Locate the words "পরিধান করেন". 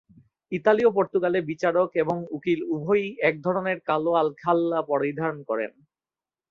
4.91-5.71